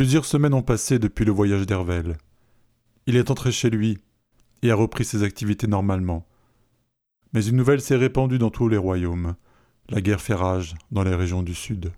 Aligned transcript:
Plusieurs 0.00 0.24
semaines 0.24 0.54
ont 0.54 0.62
passé 0.62 0.98
depuis 0.98 1.26
le 1.26 1.30
voyage 1.30 1.66
d'Hervel. 1.66 2.16
Il 3.04 3.16
est 3.16 3.30
entré 3.30 3.52
chez 3.52 3.68
lui 3.68 3.98
et 4.62 4.70
a 4.70 4.74
repris 4.74 5.04
ses 5.04 5.24
activités 5.24 5.66
normalement. 5.66 6.26
Mais 7.34 7.44
une 7.44 7.56
nouvelle 7.56 7.82
s'est 7.82 7.96
répandue 7.96 8.38
dans 8.38 8.48
tous 8.48 8.70
les 8.70 8.78
royaumes. 8.78 9.36
La 9.90 10.00
guerre 10.00 10.22
fait 10.22 10.32
rage 10.32 10.74
dans 10.90 11.02
les 11.02 11.14
régions 11.14 11.42
du 11.42 11.54
sud. 11.54 11.92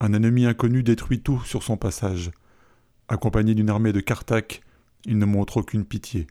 Un 0.00 0.12
ennemi 0.12 0.44
inconnu 0.44 0.82
détruit 0.82 1.20
tout 1.20 1.40
sur 1.44 1.62
son 1.62 1.76
passage. 1.76 2.32
Accompagné 3.06 3.54
d'une 3.54 3.70
armée 3.70 3.92
de 3.92 4.00
Carthage, 4.00 4.60
il 5.04 5.18
ne 5.18 5.24
montre 5.24 5.58
aucune 5.58 5.84
pitié. 5.84 6.26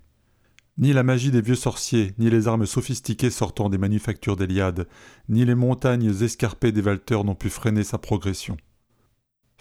Ni 0.77 0.91
la 0.91 1.03
magie 1.03 1.31
des 1.31 1.39
vieux 1.39 1.55
sorciers, 1.55 2.13
ni 2.17 2.29
les 2.29 2.49
armes 2.49 2.65
sophistiquées 2.65 3.29
sortant 3.29 3.69
des 3.69 3.77
manufactures 3.77 4.35
d'Eliade, 4.35 4.89
ni 5.29 5.45
les 5.45 5.55
montagnes 5.55 6.13
escarpées 6.23 6.73
des 6.73 6.81
Valteurs 6.81 7.23
n'ont 7.23 7.35
pu 7.35 7.49
freiner 7.49 7.85
sa 7.85 7.99
progression. 7.99 8.57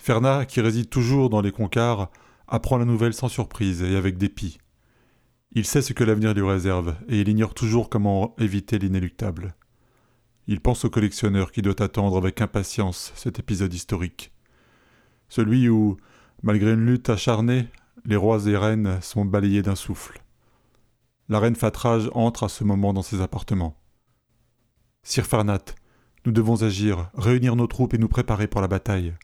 Ferna, 0.05 0.45
qui 0.45 0.61
réside 0.61 0.91
toujours 0.91 1.31
dans 1.31 1.41
les 1.41 1.51
Concars, 1.51 2.11
apprend 2.47 2.77
la 2.77 2.85
nouvelle 2.85 3.15
sans 3.15 3.29
surprise 3.29 3.83
et 3.83 3.97
avec 3.97 4.19
dépit. 4.19 4.59
Il 5.53 5.65
sait 5.65 5.81
ce 5.81 5.95
que 5.95 6.05
l'avenir 6.05 6.35
lui 6.35 6.47
réserve, 6.47 6.95
et 7.09 7.23
il 7.23 7.29
ignore 7.31 7.55
toujours 7.55 7.89
comment 7.89 8.37
éviter 8.39 8.79
l'inéluctable. 8.79 9.55
Il 10.47 10.61
pense 10.61 10.85
au 10.85 10.91
collectionneur 10.91 11.53
qui 11.53 11.63
doit 11.63 11.81
attendre 11.81 12.19
avec 12.19 12.43
impatience 12.43 13.15
cet 13.17 13.39
épisode 13.39 13.73
historique. 13.73 14.31
Celui 15.31 15.71
où, 15.71 15.97
malgré 16.43 16.75
une 16.75 16.85
lutte 16.85 17.09
acharnée, 17.09 17.69
les 18.05 18.17
rois 18.17 18.47
et 18.47 18.59
reines 18.59 18.99
sont 19.01 19.25
balayés 19.25 19.63
d'un 19.63 19.75
souffle. 19.75 20.23
La 21.31 21.39
reine 21.39 21.57
Fatrage 21.57 22.11
entre 22.13 22.43
à 22.43 22.51
ce 22.51 22.63
moment 22.63 22.93
dans 22.93 23.01
ses 23.01 23.23
appartements. 23.23 23.81
Sir 25.03 25.25
Farnat, 25.25 25.65
nous 26.27 26.33
devons 26.33 26.63
agir, 26.63 27.09
réunir 27.15 27.57
nos 27.57 27.67
troupes 27.67 27.95
et 27.95 27.99
nous 27.99 28.09
préparer 28.09 28.49
pour 28.49 28.61
la 28.61 28.69
bataille. 28.69 29.15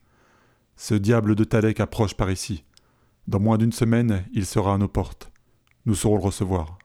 Ce 0.83 0.95
diable 0.95 1.35
de 1.35 1.45
Talek 1.45 1.79
approche 1.79 2.15
par 2.15 2.31
ici. 2.31 2.65
Dans 3.27 3.39
moins 3.39 3.59
d'une 3.59 3.71
semaine, 3.71 4.25
il 4.33 4.47
sera 4.47 4.73
à 4.73 4.79
nos 4.79 4.89
portes. 4.89 5.31
Nous 5.85 5.95
saurons 5.95 6.17
le 6.17 6.23
recevoir. 6.23 6.79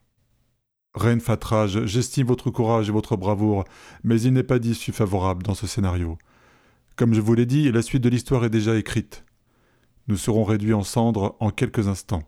Reine 0.96 1.22
Fatrage, 1.22 1.86
j'estime 1.86 2.28
votre 2.28 2.52
courage 2.52 2.90
et 2.90 2.92
votre 2.92 3.16
bravoure, 3.16 3.64
mais 4.04 4.20
il 4.20 4.34
n'est 4.34 4.44
pas 4.44 4.60
d'issue 4.60 4.92
favorable 4.92 5.44
dans 5.44 5.54
ce 5.54 5.66
scénario. 5.66 6.18
Comme 6.98 7.14
je 7.14 7.22
vous 7.22 7.36
l'ai 7.36 7.46
dit, 7.46 7.72
la 7.72 7.82
suite 7.82 8.04
de 8.04 8.10
l'histoire 8.10 8.44
est 8.44 8.50
déjà 8.50 8.76
écrite. 8.76 9.24
Nous 10.10 10.18
serons 10.18 10.44
réduits 10.44 10.74
en 10.74 10.84
cendres 10.84 11.38
en 11.40 11.50
quelques 11.50 11.88
instants. 11.88 12.28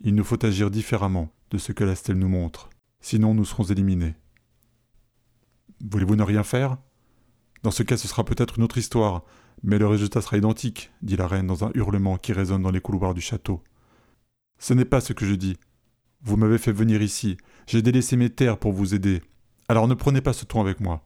Il 0.00 0.14
nous 0.14 0.24
faut 0.24 0.42
agir 0.46 0.70
différemment 0.70 1.28
de 1.50 1.58
ce 1.58 1.72
que 1.72 1.84
la 1.84 1.94
stèle 1.94 2.18
nous 2.18 2.30
montre, 2.30 2.70
sinon 3.02 3.34
nous 3.34 3.44
serons 3.44 3.64
éliminés. 3.64 4.14
Voulez-vous 5.84 6.16
ne 6.16 6.22
rien 6.22 6.42
faire? 6.42 6.78
Dans 7.62 7.70
ce 7.70 7.82
cas, 7.82 7.98
ce 7.98 8.08
sera 8.08 8.24
peut-être 8.24 8.56
une 8.56 8.64
autre 8.64 8.78
histoire, 8.78 9.24
mais 9.64 9.78
le 9.78 9.86
résultat 9.86 10.20
sera 10.20 10.36
identique, 10.36 10.92
dit 11.02 11.16
la 11.16 11.26
reine 11.26 11.46
dans 11.46 11.64
un 11.64 11.70
hurlement 11.74 12.18
qui 12.18 12.34
résonne 12.34 12.62
dans 12.62 12.70
les 12.70 12.82
couloirs 12.82 13.14
du 13.14 13.22
château. 13.22 13.62
Ce 14.58 14.74
n'est 14.74 14.84
pas 14.84 15.00
ce 15.00 15.14
que 15.14 15.24
je 15.24 15.34
dis. 15.34 15.56
Vous 16.22 16.36
m'avez 16.36 16.58
fait 16.58 16.72
venir 16.72 17.02
ici, 17.02 17.38
j'ai 17.66 17.80
délaissé 17.80 18.16
mes 18.16 18.30
terres 18.30 18.58
pour 18.58 18.72
vous 18.72 18.94
aider. 18.94 19.22
Alors 19.68 19.88
ne 19.88 19.94
prenez 19.94 20.20
pas 20.20 20.34
ce 20.34 20.44
ton 20.44 20.60
avec 20.60 20.80
moi. 20.80 21.02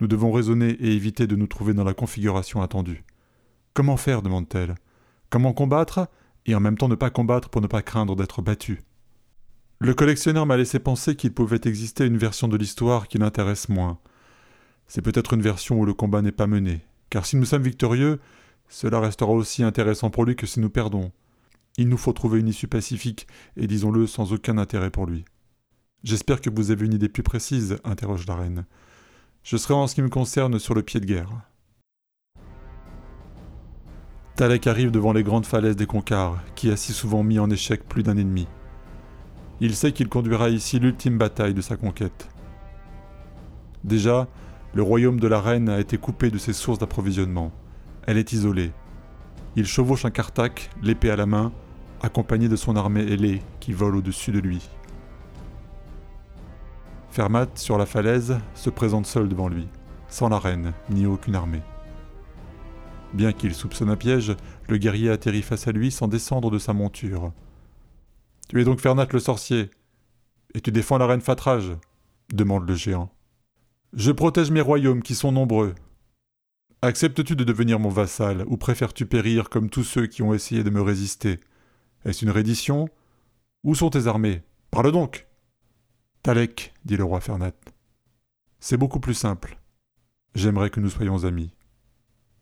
Nous 0.00 0.08
devons 0.08 0.32
raisonner 0.32 0.70
et 0.70 0.94
éviter 0.94 1.26
de 1.26 1.36
nous 1.36 1.46
trouver 1.46 1.74
dans 1.74 1.84
la 1.84 1.94
configuration 1.94 2.62
attendue. 2.62 3.04
Comment 3.74 3.98
faire 3.98 4.22
demande-t-elle. 4.22 4.74
Comment 5.28 5.52
combattre 5.52 6.08
et 6.46 6.54
en 6.54 6.60
même 6.60 6.78
temps 6.78 6.88
ne 6.88 6.94
pas 6.94 7.10
combattre 7.10 7.50
pour 7.50 7.60
ne 7.60 7.66
pas 7.66 7.82
craindre 7.82 8.16
d'être 8.16 8.40
battu. 8.40 8.80
Le 9.80 9.92
collectionneur 9.92 10.46
m'a 10.46 10.56
laissé 10.56 10.78
penser 10.78 11.14
qu'il 11.14 11.34
pouvait 11.34 11.60
exister 11.64 12.06
une 12.06 12.16
version 12.16 12.48
de 12.48 12.56
l'histoire 12.56 13.08
qui 13.08 13.18
l'intéresse 13.18 13.68
moins. 13.68 13.98
C'est 14.86 15.02
peut-être 15.02 15.34
une 15.34 15.42
version 15.42 15.78
où 15.78 15.84
le 15.84 15.92
combat 15.92 16.22
n'est 16.22 16.32
pas 16.32 16.46
mené, 16.46 16.86
car 17.10 17.26
si 17.26 17.36
nous 17.36 17.44
sommes 17.44 17.62
victorieux, 17.62 18.20
cela 18.68 19.00
restera 19.00 19.30
aussi 19.30 19.62
intéressant 19.62 20.10
pour 20.10 20.24
lui 20.24 20.36
que 20.36 20.46
si 20.46 20.60
nous 20.60 20.70
perdons. 20.70 21.12
Il 21.78 21.88
nous 21.88 21.98
faut 21.98 22.12
trouver 22.12 22.40
une 22.40 22.48
issue 22.48 22.68
pacifique, 22.68 23.26
et 23.56 23.66
disons-le 23.66 24.06
sans 24.06 24.32
aucun 24.32 24.58
intérêt 24.58 24.90
pour 24.90 25.06
lui. 25.06 25.24
J'espère 26.04 26.40
que 26.40 26.50
vous 26.50 26.70
avez 26.70 26.86
une 26.86 26.94
idée 26.94 27.08
plus 27.08 27.22
précise, 27.22 27.78
interroge 27.84 28.26
la 28.26 28.36
reine. 28.36 28.64
Je 29.42 29.56
serai 29.56 29.74
en 29.74 29.86
ce 29.86 29.94
qui 29.94 30.02
me 30.02 30.08
concerne 30.08 30.58
sur 30.58 30.74
le 30.74 30.82
pied 30.82 31.00
de 31.00 31.06
guerre. 31.06 31.30
Talek 34.36 34.66
arrive 34.66 34.90
devant 34.90 35.12
les 35.12 35.22
grandes 35.22 35.46
falaises 35.46 35.76
des 35.76 35.86
Concars, 35.86 36.42
qui 36.54 36.70
a 36.70 36.76
si 36.76 36.92
souvent 36.92 37.22
mis 37.22 37.38
en 37.38 37.48
échec 37.48 37.88
plus 37.88 38.02
d'un 38.02 38.18
ennemi. 38.18 38.46
Il 39.60 39.74
sait 39.74 39.92
qu'il 39.92 40.08
conduira 40.08 40.50
ici 40.50 40.78
l'ultime 40.78 41.16
bataille 41.16 41.54
de 41.54 41.62
sa 41.62 41.76
conquête. 41.76 42.28
Déjà, 43.82 44.28
le 44.76 44.82
royaume 44.82 45.18
de 45.18 45.26
la 45.26 45.40
reine 45.40 45.70
a 45.70 45.80
été 45.80 45.96
coupé 45.96 46.30
de 46.30 46.36
ses 46.36 46.52
sources 46.52 46.78
d'approvisionnement. 46.78 47.50
Elle 48.06 48.18
est 48.18 48.34
isolée. 48.34 48.72
Il 49.56 49.64
chevauche 49.64 50.04
un 50.04 50.10
Cartac, 50.10 50.68
l'épée 50.82 51.08
à 51.08 51.16
la 51.16 51.24
main, 51.24 51.50
accompagné 52.02 52.46
de 52.50 52.56
son 52.56 52.76
armée 52.76 53.10
ailée 53.10 53.40
qui 53.58 53.72
vole 53.72 53.96
au-dessus 53.96 54.32
de 54.32 54.38
lui. 54.38 54.68
Fermat, 57.08 57.46
sur 57.54 57.78
la 57.78 57.86
falaise, 57.86 58.38
se 58.54 58.68
présente 58.68 59.06
seul 59.06 59.30
devant 59.30 59.48
lui, 59.48 59.66
sans 60.08 60.28
la 60.28 60.38
reine, 60.38 60.74
ni 60.90 61.06
aucune 61.06 61.36
armée. 61.36 61.62
Bien 63.14 63.32
qu'il 63.32 63.54
soupçonne 63.54 63.88
un 63.88 63.96
piège, 63.96 64.36
le 64.68 64.76
guerrier 64.76 65.08
atterrit 65.08 65.40
face 65.40 65.66
à 65.68 65.72
lui 65.72 65.90
sans 65.90 66.06
descendre 66.06 66.50
de 66.50 66.58
sa 66.58 66.74
monture. 66.74 67.32
Tu 68.50 68.60
es 68.60 68.64
donc 68.64 68.80
Fernat 68.80 69.08
le 69.10 69.20
sorcier, 69.20 69.70
et 70.52 70.60
tu 70.60 70.70
défends 70.70 70.98
la 70.98 71.06
reine 71.06 71.22
Fatrage? 71.22 71.72
demande 72.30 72.68
le 72.68 72.74
géant. 72.74 73.15
Je 73.92 74.10
protège 74.12 74.50
mes 74.50 74.60
royaumes 74.60 75.02
qui 75.02 75.14
sont 75.14 75.32
nombreux. 75.32 75.74
Acceptes-tu 76.82 77.36
de 77.36 77.44
devenir 77.44 77.78
mon 77.78 77.88
vassal, 77.88 78.44
ou 78.46 78.56
préfères-tu 78.56 79.06
périr 79.06 79.48
comme 79.48 79.70
tous 79.70 79.84
ceux 79.84 80.06
qui 80.06 80.22
ont 80.22 80.34
essayé 80.34 80.62
de 80.62 80.70
me 80.70 80.82
résister? 80.82 81.40
Est-ce 82.04 82.24
une 82.24 82.30
reddition? 82.30 82.88
Où 83.64 83.74
sont 83.74 83.90
tes 83.90 84.06
armées? 84.06 84.42
Parle 84.70 84.92
donc 84.92 85.26
Talek, 86.22 86.74
dit 86.84 86.96
le 86.96 87.04
roi 87.04 87.20
Fernat. 87.20 87.52
C'est 88.60 88.76
beaucoup 88.76 89.00
plus 89.00 89.14
simple. 89.14 89.58
J'aimerais 90.34 90.70
que 90.70 90.80
nous 90.80 90.90
soyons 90.90 91.24
amis. 91.24 91.54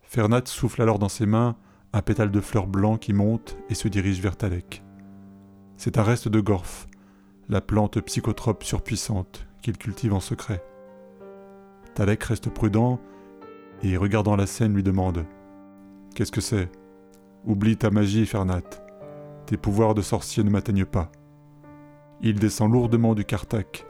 Fernat 0.03 0.47
souffle 0.47 0.83
alors 0.83 0.99
dans 0.99 1.09
ses 1.09 1.27
mains 1.27 1.57
un 1.93 2.03
pétale 2.03 2.31
de 2.31 2.41
fleurs 2.41 2.67
blanc 2.67 2.99
qui 2.99 3.13
monte 3.13 3.57
et 3.69 3.75
se 3.75 3.87
dirige 3.89 4.21
vers 4.21 4.37
Talek. 4.37 4.83
C'est 5.77 5.99
un 5.99 6.03
reste 6.03 6.29
de 6.29 6.41
Gorf, 6.41 6.89
la 7.49 7.61
plante 7.61 8.01
psychotrope 8.01 8.65
surpuissante 8.65 9.47
qu'il 9.63 9.79
cultive 9.79 10.13
en 10.13 10.21
secret. 10.21 10.63
Talek 11.95 12.25
reste 12.25 12.51
prudent 12.51 12.99
et, 13.83 13.97
regardant 13.97 14.37
la 14.37 14.47
scène, 14.47 14.75
lui 14.75 14.83
demande 14.83 15.25
Qu'est-ce 16.15 16.33
que 16.33 16.41
c'est? 16.41 16.71
Oublie 17.45 17.77
ta 17.77 17.91
magie, 17.91 18.27
Fernat. 18.27 18.63
Tes 19.47 19.57
pouvoirs 19.57 19.95
de 19.95 20.03
sorcier 20.03 20.43
ne 20.43 20.51
m'atteignent 20.51 20.87
pas. 20.87 21.11
Il 22.21 22.39
descend 22.39 22.73
lourdement 22.73 23.15
du 23.15 23.25
Cartac, 23.25 23.87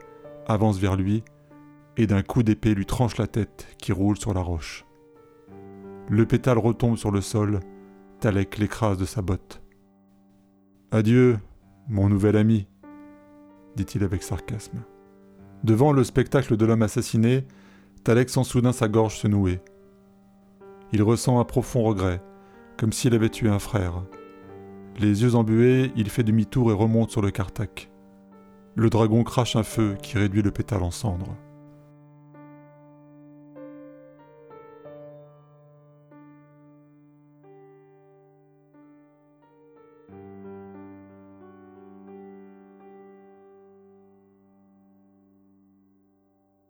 avance 0.47 0.79
vers 0.79 0.97
lui, 0.97 1.23
et 1.97 2.07
d'un 2.07 2.23
coup 2.23 2.43
d'épée 2.43 2.75
lui 2.75 2.87
tranche 2.87 3.17
la 3.17 3.27
tête 3.27 3.69
qui 3.79 3.93
roule 3.93 4.17
sur 4.17 4.35
la 4.35 4.41
roche. 4.41 4.85
Le 6.09 6.27
pétale 6.27 6.59
retombe 6.59 6.97
sur 6.97 7.11
le 7.11 7.21
sol, 7.21 7.61
Talek 8.21 8.59
l'écrase 8.59 8.99
de 8.99 9.05
sa 9.05 9.23
botte. 9.23 9.63
Adieu, 10.91 11.39
mon 11.89 12.09
nouvel 12.09 12.37
ami, 12.37 12.67
dit-il 13.77 14.05
avec 14.05 14.23
sarcasme. 14.23 14.83
Devant 15.63 15.93
le 15.93 16.05
spectacle 16.05 16.57
de 16.57 16.67
l'homme 16.67 16.83
assassiné, 16.83 17.47
Talek 18.05 18.29
sent 18.29 18.45
soudain 18.45 18.73
sa 18.73 18.87
gorge 18.87 19.17
se 19.17 19.27
nouer. 19.27 19.61
Il 20.93 21.03
ressent 21.03 21.41
un 21.41 21.45
profond 21.45 21.83
regret, 21.83 22.21
comme 22.77 22.93
s'il 22.93 23.15
avait 23.15 23.31
tué 23.31 23.49
un 23.49 23.59
frère. 23.59 24.05
Les 24.99 25.23
yeux 25.23 25.35
embués, 25.35 25.91
il 25.97 26.11
fait 26.11 26.23
demi-tour 26.23 26.71
et 26.71 26.75
remonte 26.75 27.11
sur 27.11 27.23
le 27.23 27.31
Cartac. 27.31 27.91
Le 28.75 28.91
dragon 28.91 29.25
crache 29.25 29.57
un 29.57 29.63
feu 29.63 29.97
qui 30.03 30.19
réduit 30.19 30.43
le 30.43 30.51
pétale 30.51 30.83
en 30.83 30.91
cendres. 30.91 31.35